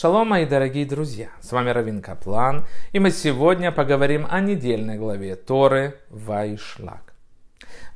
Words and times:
Шалом, 0.00 0.28
мои 0.28 0.46
дорогие 0.46 0.86
друзья! 0.86 1.26
С 1.40 1.50
вами 1.50 1.70
Равин 1.70 2.00
Каплан, 2.00 2.64
и 2.92 3.00
мы 3.00 3.10
сегодня 3.10 3.72
поговорим 3.72 4.28
о 4.30 4.38
недельной 4.38 4.96
главе 4.96 5.34
Торы 5.34 5.98
Вайшлак. 6.08 7.14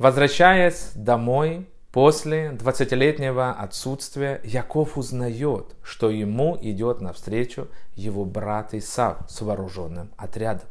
Возвращаясь 0.01 0.91
домой 0.97 1.69
после 1.93 2.49
20-летнего 2.59 3.53
отсутствия, 3.53 4.41
Яков 4.43 4.99
узнает, 4.99 5.77
что 5.83 6.11
ему 6.11 6.59
идет 6.61 7.01
навстречу 7.01 7.69
его 7.95 8.25
брат 8.25 8.75
Исав 8.75 9.19
с 9.29 9.41
вооруженным 9.43 10.11
отрядом. 10.17 10.67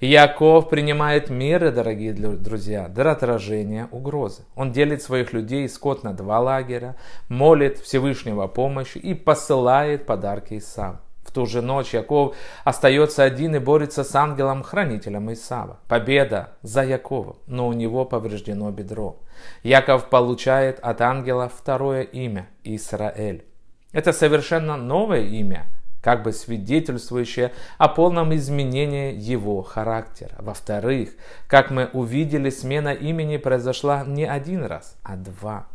Яков 0.00 0.68
принимает 0.68 1.30
меры, 1.30 1.70
дорогие 1.70 2.12
друзья, 2.12 2.88
для 2.88 3.12
отражения 3.12 3.88
угрозы. 3.90 4.42
Он 4.54 4.72
делит 4.72 5.02
своих 5.02 5.32
людей 5.32 5.68
скот 5.68 6.02
на 6.02 6.12
два 6.12 6.40
лагеря, 6.40 6.96
молит 7.28 7.78
Всевышнего 7.78 8.46
помощи 8.46 8.98
и 8.98 9.14
посылает 9.14 10.04
подарки 10.04 10.58
Исаву. 10.58 10.98
Ту 11.34 11.46
же 11.46 11.62
ночь 11.62 11.94
Яков 11.94 12.36
остается 12.62 13.24
один 13.24 13.56
и 13.56 13.58
борется 13.58 14.04
с 14.04 14.14
ангелом-хранителем 14.14 15.32
Исава. 15.32 15.80
Победа 15.88 16.50
за 16.62 16.84
Яковом, 16.84 17.38
но 17.48 17.66
у 17.66 17.72
него 17.72 18.04
повреждено 18.04 18.70
бедро. 18.70 19.16
Яков 19.64 20.10
получает 20.10 20.78
от 20.78 21.00
ангела 21.00 21.48
второе 21.48 22.02
имя– 22.02 22.48
Исраэль. 22.62 23.44
Это 23.90 24.12
совершенно 24.12 24.76
новое 24.76 25.22
имя, 25.22 25.66
как 26.00 26.22
бы 26.22 26.32
свидетельствующее 26.32 27.50
о 27.78 27.88
полном 27.88 28.32
изменении 28.36 29.12
его 29.12 29.60
характера. 29.62 30.36
Во-вторых, 30.38 31.10
как 31.48 31.72
мы 31.72 31.90
увидели, 31.92 32.48
смена 32.50 32.94
имени 32.94 33.38
произошла 33.38 34.04
не 34.06 34.24
один 34.24 34.64
раз, 34.64 34.96
а 35.02 35.16
два. 35.16 35.66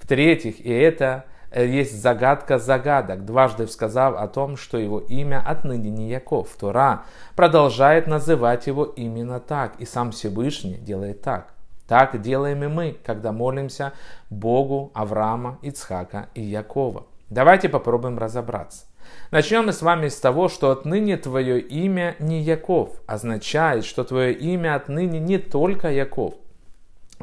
В-третьих, 0.00 0.64
и 0.64 0.72
это 0.72 1.24
есть 1.54 2.00
загадка 2.00 2.58
загадок, 2.58 3.24
дважды 3.24 3.66
сказав 3.66 4.16
о 4.16 4.28
том, 4.28 4.56
что 4.56 4.78
его 4.78 5.00
имя 5.00 5.42
отныне 5.44 5.90
не 5.90 6.08
Яков. 6.10 6.48
Тора 6.58 7.04
продолжает 7.36 8.06
называть 8.06 8.66
его 8.66 8.84
именно 8.84 9.40
так, 9.40 9.74
и 9.78 9.84
сам 9.84 10.12
Всевышний 10.12 10.74
делает 10.74 11.22
так. 11.22 11.54
Так 11.86 12.20
делаем 12.20 12.62
и 12.64 12.66
мы, 12.66 12.96
когда 13.02 13.32
молимся 13.32 13.94
Богу 14.28 14.90
Авраама, 14.92 15.58
Ицхака 15.62 16.28
и 16.34 16.42
Якова. 16.42 17.06
Давайте 17.30 17.70
попробуем 17.70 18.18
разобраться. 18.18 18.84
Начнем 19.30 19.64
мы 19.64 19.72
с 19.72 19.80
вами 19.80 20.08
с 20.08 20.20
того, 20.20 20.48
что 20.48 20.70
отныне 20.70 21.16
твое 21.16 21.60
имя 21.60 22.14
не 22.18 22.42
Яков, 22.42 22.90
означает, 23.06 23.86
что 23.86 24.04
твое 24.04 24.34
имя 24.34 24.74
отныне 24.74 25.18
не 25.18 25.38
только 25.38 25.90
Яков. 25.90 26.34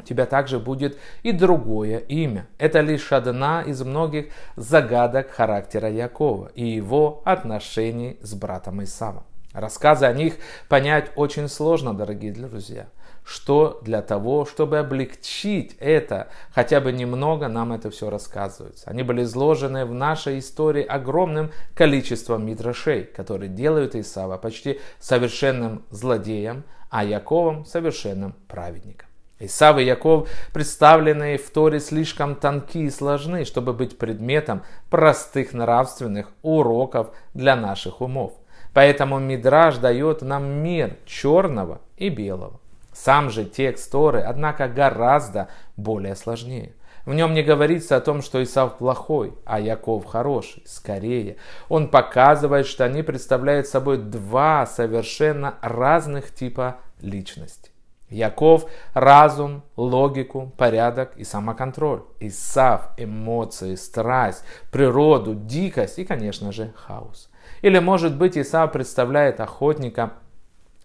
Тебя 0.06 0.26
также 0.26 0.58
будет 0.58 0.98
и 1.22 1.32
другое 1.32 1.98
имя. 1.98 2.46
Это 2.58 2.80
лишь 2.80 3.12
одна 3.12 3.62
из 3.62 3.82
многих 3.82 4.26
загадок 4.56 5.30
характера 5.30 5.90
Якова 5.90 6.50
и 6.54 6.66
его 6.66 7.22
отношений 7.24 8.18
с 8.22 8.34
братом 8.34 8.82
Исавом. 8.82 9.24
Рассказы 9.52 10.06
о 10.06 10.12
них 10.12 10.34
понять 10.68 11.10
очень 11.16 11.48
сложно, 11.48 11.94
дорогие 11.94 12.32
друзья 12.32 12.86
что 13.26 13.80
для 13.82 14.02
того, 14.02 14.44
чтобы 14.46 14.78
облегчить 14.78 15.76
это, 15.80 16.28
хотя 16.54 16.80
бы 16.80 16.92
немного 16.92 17.48
нам 17.48 17.72
это 17.72 17.90
все 17.90 18.08
рассказывается. 18.08 18.88
Они 18.88 19.02
были 19.02 19.24
изложены 19.24 19.84
в 19.84 19.92
нашей 19.92 20.38
истории 20.38 20.84
огромным 20.84 21.50
количеством 21.74 22.46
мидрашей, 22.46 23.02
которые 23.02 23.48
делают 23.48 23.96
Исава 23.96 24.38
почти 24.38 24.80
совершенным 25.00 25.84
злодеем, 25.90 26.62
а 26.88 27.04
Яковом 27.04 27.64
совершенным 27.64 28.34
праведником. 28.46 29.05
Исав 29.38 29.78
и 29.78 29.84
Яков, 29.84 30.28
представленные 30.52 31.36
в 31.36 31.50
Торе, 31.50 31.78
слишком 31.78 32.36
тонки 32.36 32.78
и 32.78 32.90
сложны, 32.90 33.44
чтобы 33.44 33.74
быть 33.74 33.98
предметом 33.98 34.62
простых 34.88 35.52
нравственных 35.52 36.28
уроков 36.42 37.08
для 37.34 37.54
наших 37.54 38.00
умов. 38.00 38.32
Поэтому 38.72 39.18
Мидраж 39.18 39.76
дает 39.76 40.22
нам 40.22 40.62
мир 40.62 40.96
черного 41.04 41.80
и 41.96 42.08
белого. 42.08 42.60
Сам 42.92 43.28
же 43.28 43.44
текст 43.44 43.92
Торы, 43.92 44.20
однако, 44.20 44.68
гораздо 44.68 45.48
более 45.76 46.16
сложнее. 46.16 46.72
В 47.04 47.12
нем 47.14 47.34
не 47.34 47.42
говорится 47.42 47.96
о 47.96 48.00
том, 48.00 48.20
что 48.20 48.42
Исав 48.42 48.78
плохой, 48.78 49.34
а 49.44 49.60
Яков 49.60 50.06
хороший. 50.06 50.62
Скорее, 50.66 51.36
он 51.68 51.88
показывает, 51.88 52.66
что 52.66 52.84
они 52.84 53.02
представляют 53.02 53.68
собой 53.68 53.98
два 53.98 54.66
совершенно 54.66 55.54
разных 55.60 56.34
типа 56.34 56.78
личности. 57.00 57.70
Яков– 58.10 58.66
разум, 58.94 59.62
логику, 59.76 60.52
порядок 60.56 61.16
и 61.16 61.24
самоконтроль. 61.24 62.02
Исав– 62.20 62.90
эмоции, 62.96 63.74
страсть, 63.74 64.44
природу, 64.70 65.34
дикость 65.34 65.98
и, 65.98 66.04
конечно 66.04 66.52
же, 66.52 66.72
хаос. 66.76 67.30
Или, 67.62 67.78
может 67.78 68.16
быть, 68.16 68.38
Исав 68.38 68.72
представляет 68.72 69.40
охотника– 69.40 70.12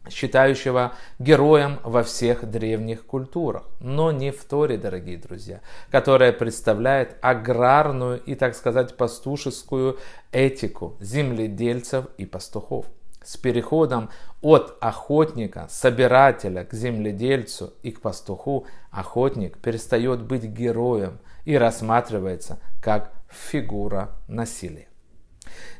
считающего 0.10 0.94
героем 1.20 1.80
во 1.84 2.04
всех 2.04 2.50
древних 2.50 3.06
культурах, 3.06 3.64
но 3.80 4.12
не 4.12 4.32
в 4.32 4.44
Торе, 4.46 4.78
дорогие 4.78 5.18
друзья, 5.18 5.62
которая 5.92 6.32
представляет 6.32 7.18
аграрную 7.22 8.20
и, 8.22 8.36
так 8.36 8.56
сказать, 8.56 8.98
пастушескую 8.98 10.00
этику 10.32 10.98
земледельцев 11.00 12.06
и 12.18 12.26
пастухов. 12.26 12.86
С 13.24 13.38
переходом 13.38 14.10
от 14.42 14.78
охотника, 14.82 15.68
собирателя 15.70 16.66
к 16.66 16.74
земледельцу 16.74 17.74
и 17.84 17.92
к 17.92 18.02
пастуху 18.02 18.66
охотник 18.90 19.58
перестает 19.58 20.22
быть 20.22 20.44
героем 20.44 21.20
и 21.46 21.56
рассматривается 21.56 22.60
как 22.82 23.12
фигура 23.30 24.10
насилия. 24.28 24.88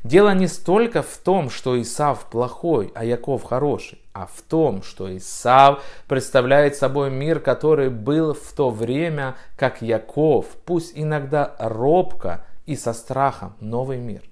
Дело 0.04 0.34
не 0.34 0.48
столько 0.48 1.02
в 1.02 1.16
том, 1.18 1.50
что 1.50 1.80
Исав 1.80 2.26
плохой, 2.26 2.90
а 2.94 3.04
Яков 3.04 3.44
хороший, 3.44 4.00
а 4.12 4.26
в 4.26 4.42
том, 4.42 4.82
что 4.82 5.16
Исав 5.16 5.82
представляет 6.08 6.76
собой 6.76 7.10
мир, 7.10 7.40
который 7.40 7.88
был 7.88 8.34
в 8.34 8.52
то 8.52 8.70
время, 8.70 9.36
как 9.56 9.80
Яков, 9.82 10.46
пусть 10.64 10.92
иногда 10.94 11.54
робко 11.58 12.44
и 12.66 12.76
со 12.76 12.92
страхом, 12.92 13.54
новый 13.60 13.98
мир, 13.98 14.22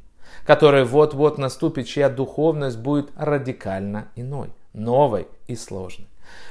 который 0.44 0.84
вот-вот 0.84 1.38
наступит, 1.38 1.86
чья 1.86 2.08
духовность 2.08 2.78
будет 2.78 3.10
радикально 3.16 4.08
иной, 4.16 4.50
новой 4.72 5.28
и 5.46 5.56
сложной. 5.56 6.08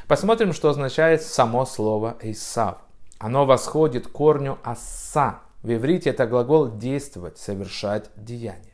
Посмотрим, 0.07 0.53
что 0.53 0.69
означает 0.69 1.21
само 1.21 1.65
слово 1.65 2.17
Исав. 2.21 2.77
Оно 3.19 3.45
восходит 3.45 4.07
к 4.07 4.11
корню 4.11 4.57
«асса». 4.63 5.39
В 5.61 5.73
иврите 5.73 6.11
это 6.11 6.25
глагол 6.25 6.77
«действовать», 6.77 7.37
«совершать 7.37 8.09
деяние». 8.15 8.73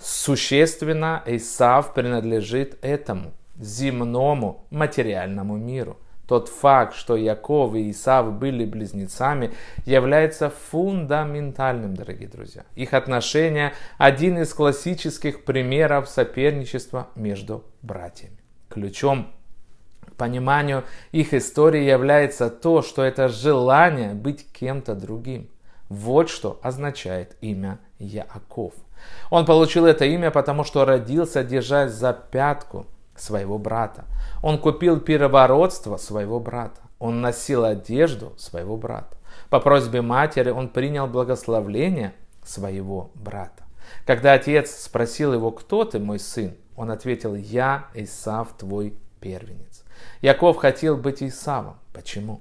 Существенно 0.00 1.22
Исав 1.26 1.94
принадлежит 1.94 2.78
этому 2.82 3.32
земному 3.58 4.64
материальному 4.70 5.56
миру. 5.56 5.96
Тот 6.30 6.48
факт, 6.48 6.94
что 6.94 7.16
Яков 7.16 7.74
и 7.74 7.90
Исав 7.90 8.32
были 8.34 8.64
близнецами, 8.64 9.50
является 9.84 10.48
фундаментальным, 10.48 11.96
дорогие 11.96 12.28
друзья. 12.28 12.62
Их 12.76 12.94
отношения– 12.94 13.72
один 13.98 14.38
из 14.38 14.54
классических 14.54 15.44
примеров 15.44 16.08
соперничества 16.08 17.08
между 17.16 17.64
братьями. 17.82 18.38
Ключом 18.68 19.32
к 20.06 20.14
пониманию 20.14 20.84
их 21.10 21.34
истории 21.34 21.82
является 21.82 22.48
то, 22.48 22.82
что 22.82 23.02
это 23.02 23.26
желание 23.26 24.14
быть 24.14 24.46
кем-то 24.52 24.94
другим. 24.94 25.50
Вот 25.88 26.30
что 26.30 26.60
означает 26.62 27.36
имя 27.40 27.80
Яаков– 27.98 28.74
он 29.30 29.46
получил 29.46 29.86
это 29.86 30.04
имя, 30.04 30.30
потому 30.30 30.64
что 30.64 30.84
родился, 30.84 31.42
держась 31.42 31.92
за 31.92 32.12
пятку 32.12 32.86
своего 33.20 33.58
брата. 33.58 34.04
Он 34.42 34.58
купил 34.58 35.00
первородство 35.00 35.96
своего 35.96 36.40
брата. 36.40 36.80
Он 36.98 37.20
носил 37.20 37.64
одежду 37.64 38.34
своего 38.36 38.76
брата. 38.76 39.16
По 39.48 39.60
просьбе 39.60 40.02
матери 40.02 40.50
он 40.50 40.68
принял 40.68 41.06
благословление 41.06 42.14
своего 42.44 43.10
брата. 43.14 43.64
Когда 44.06 44.34
отец 44.34 44.70
спросил 44.70 45.32
его, 45.32 45.50
кто 45.50 45.84
ты, 45.84 45.98
мой 45.98 46.18
сын, 46.18 46.56
он 46.76 46.90
ответил, 46.90 47.34
я 47.34 47.86
Исав, 47.94 48.56
твой 48.56 48.96
первенец. 49.20 49.84
Яков 50.22 50.56
хотел 50.56 50.96
быть 50.96 51.22
Исавом. 51.22 51.78
Почему? 51.92 52.40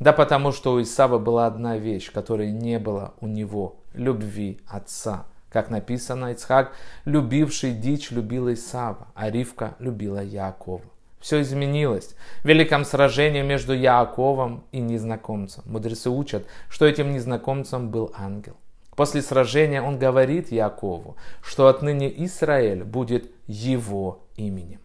Да 0.00 0.12
потому 0.12 0.52
что 0.52 0.72
у 0.72 0.82
Исава 0.82 1.18
была 1.18 1.46
одна 1.46 1.76
вещь, 1.76 2.10
которой 2.12 2.50
не 2.50 2.78
было 2.78 3.14
у 3.20 3.26
него– 3.26 3.76
любви 3.94 4.60
отца. 4.66 5.26
Как 5.52 5.68
написано, 5.68 6.32
Ицхак, 6.32 6.72
любивший 7.04 7.72
дичь, 7.72 8.10
любил 8.10 8.50
Исава, 8.52 9.08
а 9.14 9.30
Ривка 9.30 9.74
любила 9.78 10.22
Яакова. 10.22 10.80
Все 11.20 11.42
изменилось. 11.42 12.16
В 12.42 12.48
великом 12.48 12.86
сражении 12.86 13.42
между 13.42 13.74
Яаковом 13.74 14.64
и 14.72 14.80
незнакомцем. 14.80 15.62
Мудрецы 15.66 16.08
учат, 16.08 16.46
что 16.70 16.86
этим 16.86 17.12
незнакомцем 17.12 17.90
был 17.90 18.12
ангел. 18.16 18.56
После 18.96 19.20
сражения 19.20 19.82
он 19.82 19.98
говорит 19.98 20.50
Яакову, 20.50 21.16
что 21.42 21.68
отныне 21.68 22.10
Израиль 22.24 22.82
будет 22.82 23.30
его 23.46 24.20
именем. 24.36 24.80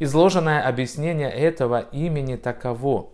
Изложенное 0.00 0.66
объяснение 0.66 1.30
этого 1.30 1.80
имени 1.92 2.34
таково. 2.34 3.10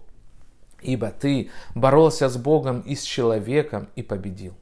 Ибо 0.80 1.10
ты 1.10 1.50
боролся 1.74 2.30
с 2.30 2.36
Богом 2.38 2.80
и 2.80 2.94
с 2.94 3.02
человеком 3.02 3.88
и 3.94 4.02
победил. 4.02 4.54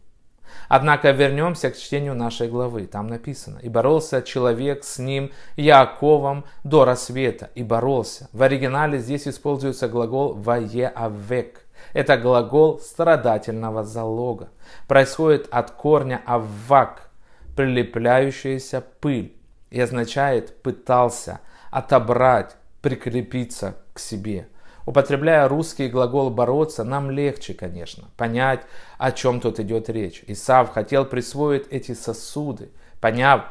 Однако 0.68 1.10
вернемся 1.10 1.70
к 1.70 1.76
чтению 1.76 2.14
нашей 2.14 2.48
главы. 2.48 2.86
Там 2.86 3.06
написано, 3.06 3.58
«И 3.58 3.68
боролся 3.68 4.22
человек 4.22 4.84
с 4.84 4.98
ним, 4.98 5.30
Яковом, 5.56 6.44
до 6.64 6.84
рассвета, 6.84 7.50
и 7.54 7.62
боролся». 7.62 8.28
В 8.32 8.42
оригинале 8.42 8.98
здесь 8.98 9.28
используется 9.28 9.88
глагол 9.88 10.34
«ваеавек». 10.34 11.66
Это 11.92 12.16
глагол 12.16 12.78
страдательного 12.78 13.84
залога. 13.84 14.48
Происходит 14.88 15.48
от 15.50 15.72
корня 15.72 16.22
«аввак», 16.26 17.10
прилепляющаяся 17.56 18.82
пыль, 19.00 19.36
и 19.70 19.80
означает 19.80 20.62
«пытался», 20.62 21.40
«отобрать», 21.70 22.56
«прикрепиться 22.80 23.76
к 23.92 23.98
себе». 23.98 24.48
Употребляя 24.84 25.48
русский 25.48 25.88
глагол 25.88 26.30
«бороться», 26.30 26.84
нам 26.84 27.10
легче, 27.10 27.54
конечно, 27.54 28.08
понять, 28.16 28.62
о 28.98 29.12
чем 29.12 29.40
тут 29.40 29.60
идет 29.60 29.88
речь. 29.88 30.24
Исав 30.26 30.70
хотел 30.70 31.04
присвоить 31.04 31.66
эти 31.70 31.94
сосуды. 31.94 32.70
Поняв, 33.00 33.44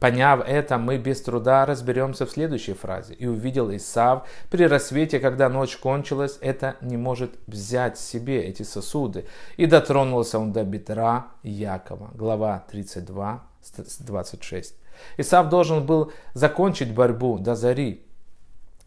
поняв 0.00 0.42
это, 0.46 0.78
мы 0.78 0.98
без 0.98 1.22
труда 1.22 1.66
разберемся 1.66 2.26
в 2.26 2.30
следующей 2.30 2.74
фразе. 2.74 3.14
«И 3.14 3.26
увидел 3.26 3.74
Исав 3.74 4.26
при 4.50 4.66
рассвете, 4.66 5.20
когда 5.20 5.48
ночь 5.48 5.76
кончилась, 5.76 6.38
это 6.40 6.76
не 6.80 6.96
может 6.96 7.34
взять 7.46 7.98
себе 7.98 8.42
эти 8.42 8.64
сосуды. 8.64 9.26
И 9.56 9.66
дотронулся 9.66 10.38
он 10.38 10.52
до 10.52 10.64
бедра 10.64 11.28
Якова». 11.42 12.10
Глава 12.14 12.64
32, 12.70 13.42
26. 14.00 14.74
Исав 15.16 15.48
должен 15.48 15.86
был 15.86 16.12
закончить 16.34 16.92
борьбу 16.92 17.38
до 17.38 17.54
зари, 17.54 18.04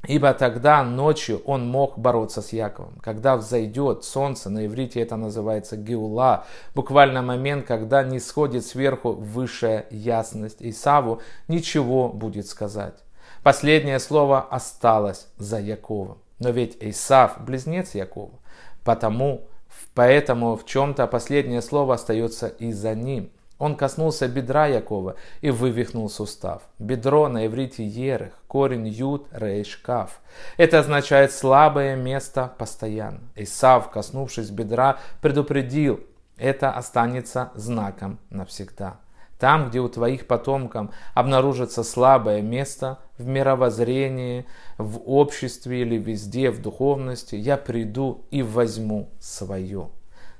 Ибо 0.07 0.33
тогда 0.33 0.83
ночью 0.83 1.41
он 1.45 1.67
мог 1.67 1.97
бороться 1.97 2.41
с 2.41 2.53
Яковом. 2.53 2.95
Когда 3.01 3.37
взойдет 3.37 4.03
солнце, 4.03 4.49
на 4.49 4.65
иврите 4.65 5.01
это 5.01 5.15
называется 5.15 5.77
геула, 5.77 6.45
буквально 6.73 7.21
момент, 7.21 7.65
когда 7.65 8.03
не 8.03 8.19
сходит 8.19 8.65
сверху 8.65 9.11
высшая 9.11 9.85
ясность. 9.89 10.57
Исаву 10.59 11.21
ничего 11.47 12.09
будет 12.09 12.47
сказать. 12.47 12.95
Последнее 13.43 13.99
слово 13.99 14.41
осталось 14.41 15.27
за 15.37 15.59
Яковом. 15.59 16.17
Но 16.39 16.49
ведь 16.49 16.77
Исав 16.81 17.43
близнец 17.43 17.95
Якова, 17.95 18.31
потому, 18.83 19.47
поэтому 19.93 20.57
в 20.57 20.65
чем-то 20.65 21.07
последнее 21.07 21.61
слово 21.61 21.95
остается 21.95 22.47
и 22.47 22.71
за 22.71 22.93
ним. 22.93 23.29
Он 23.57 23.75
коснулся 23.75 24.27
бедра 24.27 24.67
Якова 24.67 25.15
и 25.41 25.49
вывихнул 25.49 26.09
сустав. 26.09 26.61
Бедро 26.79 27.29
на 27.29 27.45
иврите 27.45 27.85
ерех, 27.85 28.33
корень 28.47 28.87
юд 28.87 29.27
рейш 29.31 29.77
кав. 29.77 30.19
Это 30.57 30.79
означает 30.79 31.31
слабое 31.31 31.95
место 31.95 32.51
постоянно. 32.57 33.21
Исав, 33.35 33.89
коснувшись 33.91 34.49
бедра, 34.49 34.97
предупредил, 35.21 36.01
это 36.37 36.71
останется 36.71 37.51
знаком 37.55 38.19
навсегда. 38.29 38.97
Там, 39.39 39.69
где 39.69 39.79
у 39.79 39.89
твоих 39.89 40.27
потомков 40.27 40.87
обнаружится 41.13 41.83
слабое 41.83 42.41
место 42.41 42.99
в 43.17 43.25
мировоззрении, 43.25 44.45
в 44.77 44.99
обществе 45.05 45.81
или 45.81 45.97
везде, 45.97 46.51
в 46.51 46.61
духовности, 46.61 47.35
я 47.35 47.57
приду 47.57 48.25
и 48.31 48.43
возьму 48.43 49.09
свое. 49.19 49.89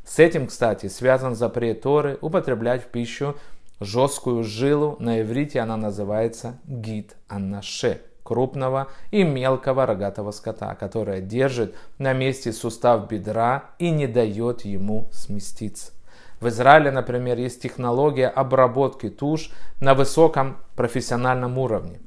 С 0.06 0.20
этим, 0.20 0.48
кстати, 0.48 0.88
связан 0.88 1.36
запрет 1.36 1.82
Торы 1.82 2.18
употреблять 2.22 2.84
в 2.84 2.88
пищу 2.88 3.36
жесткую 3.80 4.44
жилу. 4.44 4.96
На 5.00 5.22
иврите 5.22 5.60
она 5.60 5.78
называется 5.78 6.60
гид 6.66 7.16
аннаше 7.28 8.02
крупного 8.24 8.88
и 9.12 9.24
мелкого 9.24 9.86
рогатого 9.86 10.32
скота, 10.32 10.76
которая 10.76 11.22
держит 11.22 11.76
на 11.98 12.14
месте 12.14 12.52
сустав 12.54 13.08
бедра 13.08 13.72
и 13.78 13.90
не 13.90 14.08
дает 14.08 14.66
ему 14.66 15.10
сместиться. 15.12 15.92
В 16.40 16.50
Израиле, 16.50 16.92
например, 16.92 17.38
есть 17.38 17.62
технология 17.62 18.28
обработки 18.28 19.10
туш 19.10 19.52
на 19.80 19.94
высоком 19.94 20.58
профессиональном 20.76 21.58
уровне. 21.58 22.00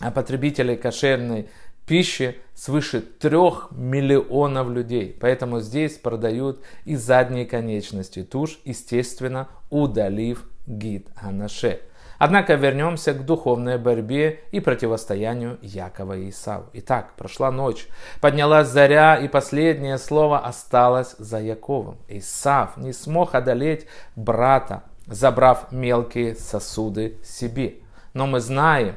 А 0.00 0.10
потребители 0.10 0.76
кошерной 0.76 1.48
пищи 1.88 2.36
свыше 2.54 3.00
трех 3.00 3.68
миллионов 3.72 4.68
людей. 4.70 5.16
Поэтому 5.20 5.60
здесь 5.60 5.96
продают 5.96 6.60
и 6.84 6.94
задние 6.94 7.46
конечности 7.46 8.22
туш, 8.22 8.60
естественно, 8.64 9.48
удалив 9.70 10.44
гид 10.66 11.08
Анаше. 11.16 11.80
Однако 12.18 12.54
вернемся 12.54 13.14
к 13.14 13.24
духовной 13.24 13.78
борьбе 13.78 14.40
и 14.50 14.58
противостоянию 14.58 15.56
Якова 15.62 16.16
и 16.16 16.30
Исаву. 16.30 16.66
Итак, 16.72 17.12
прошла 17.16 17.52
ночь, 17.52 17.86
поднялась 18.20 18.68
заря, 18.68 19.16
и 19.16 19.28
последнее 19.28 19.98
слово 19.98 20.40
осталось 20.40 21.14
за 21.18 21.38
Яковом. 21.38 21.96
Исав 22.08 22.76
не 22.76 22.92
смог 22.92 23.36
одолеть 23.36 23.86
брата, 24.16 24.82
забрав 25.06 25.70
мелкие 25.70 26.34
сосуды 26.34 27.18
себе. 27.22 27.76
Но 28.14 28.26
мы 28.26 28.40
знаем, 28.40 28.96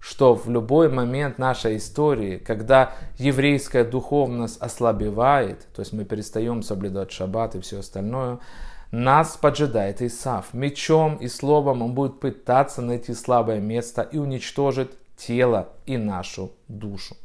что 0.00 0.34
в 0.34 0.48
любой 0.48 0.88
момент 0.88 1.38
нашей 1.38 1.76
истории, 1.76 2.38
когда 2.38 2.94
еврейская 3.18 3.84
духовность 3.84 4.60
ослабевает, 4.60 5.68
то 5.74 5.80
есть 5.80 5.92
мы 5.92 6.04
перестаем 6.04 6.62
соблюдать 6.62 7.12
шаббат 7.12 7.54
и 7.54 7.60
все 7.60 7.80
остальное, 7.80 8.38
нас 8.90 9.36
поджидает 9.36 10.02
Исав. 10.02 10.52
Мечом 10.52 11.16
и 11.16 11.28
словом 11.28 11.82
он 11.82 11.94
будет 11.94 12.18
пытаться 12.18 12.82
найти 12.82 13.14
слабое 13.14 13.60
место 13.60 14.02
и 14.02 14.18
уничтожить 14.18 14.90
тело 15.16 15.68
и 15.86 15.96
нашу 15.96 16.50
душу. 16.66 17.16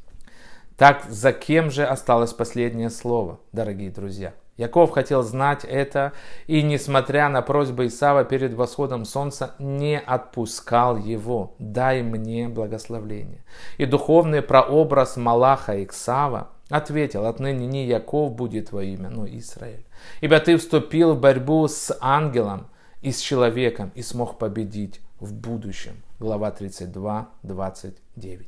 Так 0.77 1.05
за 1.09 1.31
кем 1.31 1.71
же 1.71 1.85
осталось 1.85 2.33
последнее 2.33 2.89
слово, 2.89 3.39
дорогие 3.53 3.89
друзья? 3.89 4.33
Яков 4.57 4.91
хотел 4.91 5.21
знать 5.21 5.65
это 5.65 6.13
и, 6.47 6.61
несмотря 6.61 7.27
на 7.27 7.41
просьбы 7.41 7.87
Исава 7.87 8.23
перед 8.23 8.53
восходом 8.53 9.03
солнца, 9.03 9.53
не 9.59 9.99
отпускал 9.99 10.97
его. 10.97 11.55
Дай 11.59 12.01
мне 12.03 12.47
благословление. 12.47 13.43
И 13.77 13.85
духовный 13.85 14.41
прообраз 14.41 15.17
Малаха 15.17 15.83
Иксава 15.83 16.49
ответил, 16.69 17.25
отныне 17.25 17.67
не 17.67 17.85
Яков 17.85 18.33
будет 18.33 18.71
во 18.71 18.83
имя, 18.83 19.09
но 19.09 19.27
Израиль. 19.27 19.85
Ибо 20.21 20.39
ты 20.39 20.57
вступил 20.57 21.15
в 21.15 21.19
борьбу 21.19 21.67
с 21.67 21.95
ангелом 21.99 22.67
и 23.01 23.11
с 23.11 23.19
человеком 23.19 23.91
и 23.93 24.01
смог 24.01 24.37
победить 24.37 25.01
в 25.19 25.33
будущем. 25.33 26.01
Глава 26.19 26.51
32, 26.51 27.29
29. 27.43 28.47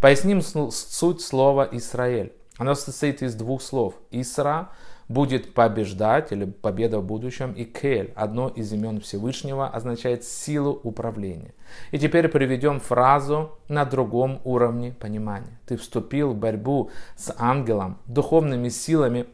Поясним 0.00 0.40
суть 0.40 1.20
слова 1.20 1.68
Израиль. 1.72 2.32
Оно 2.58 2.74
состоит 2.74 3.22
из 3.22 3.34
двух 3.34 3.62
слов. 3.62 3.94
Исра 4.10 4.70
будет 5.08 5.54
побеждать 5.54 6.32
или 6.32 6.44
победа 6.44 7.00
в 7.00 7.04
будущем. 7.04 7.52
И 7.52 7.64
Кель, 7.64 8.12
одно 8.14 8.48
из 8.48 8.72
имен 8.72 9.00
Всевышнего, 9.00 9.68
означает 9.68 10.24
силу 10.24 10.78
управления. 10.82 11.54
И 11.90 11.98
теперь 11.98 12.28
приведем 12.28 12.80
фразу 12.80 13.58
на 13.68 13.84
другом 13.84 14.40
уровне 14.44 14.94
понимания. 14.98 15.58
Ты 15.66 15.76
вступил 15.76 16.30
в 16.30 16.36
борьбу 16.36 16.90
с 17.16 17.34
ангелом, 17.38 17.98
духовными 18.06 18.68
силами 18.68 19.26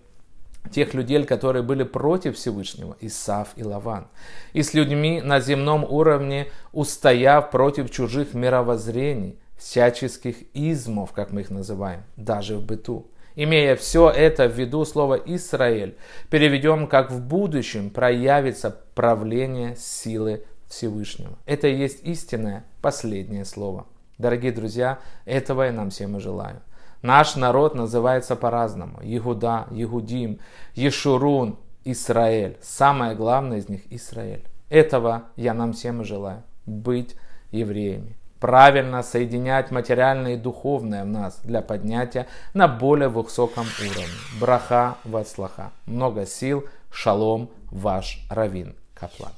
тех 0.71 0.95
людей, 0.95 1.23
которые 1.25 1.63
были 1.63 1.83
против 1.83 2.37
Всевышнего, 2.37 2.97
Исав 3.01 3.49
и 3.57 3.65
Лаван, 3.65 4.07
и 4.55 4.63
с 4.63 4.73
людьми 4.73 5.21
на 5.21 5.41
земном 5.41 5.85
уровне, 5.85 6.47
устояв 6.73 7.51
против 7.51 7.91
чужих 7.91 8.33
мировоззрений, 8.33 9.39
всяческих 9.59 10.37
измов, 10.55 11.13
как 11.13 11.33
мы 11.33 11.43
их 11.43 11.51
называем, 11.51 12.03
даже 12.17 12.57
в 12.57 12.65
быту. 12.65 13.07
Имея 13.37 13.75
все 13.75 14.11
это 14.11 14.49
в 14.49 14.53
виду, 14.53 14.85
слово 14.85 15.15
«Израиль» 15.15 15.97
переведем 16.31 16.87
как 16.87 17.11
в 17.11 17.21
будущем 17.21 17.91
проявится 17.91 18.77
правление 18.95 19.75
силы 19.77 20.45
Всевышнего. 20.69 21.37
Это 21.45 21.67
и 21.67 21.77
есть 21.77 22.05
истинное 22.05 22.65
последнее 22.81 23.45
слово. 23.45 23.87
Дорогие 24.19 24.53
друзья, 24.53 25.01
этого 25.25 25.65
я 25.65 25.73
нам 25.73 25.91
всем 25.91 26.17
и 26.17 26.21
желаю. 26.21 26.63
Наш 27.03 27.35
народ 27.35 27.75
называется 27.75 28.37
по-разному. 28.37 29.01
Егуда, 29.03 29.67
Егудим, 29.73 30.39
Ешурун, 30.75 31.59
Израиль. 31.85 32.57
Самое 32.63 33.17
главное 33.17 33.59
из 33.59 33.69
них– 33.69 33.81
Израиль. 33.91 34.45
Этого 34.71 35.25
я 35.35 35.55
нам 35.55 35.73
всем 35.73 36.03
и 36.03 36.05
желаю. 36.05 36.45
Быть 36.67 37.17
евреями 37.51 38.17
правильно 38.41 39.03
соединять 39.03 39.71
материальное 39.71 40.35
и 40.35 40.37
духовное 40.37 41.05
в 41.05 41.09
нас 41.09 41.41
для 41.45 41.63
поднятия 41.63 42.27
на 42.53 42.69
более 42.69 43.09
высоком 43.09 43.67
уровне. 43.81 44.07
Браха 44.41 44.97
вацлаха. 45.05 45.73
Много 45.87 46.27
сил. 46.27 46.65
Шалом, 46.91 47.51
ваш 47.71 48.25
Равин 48.31 48.77
Каплан. 48.95 49.33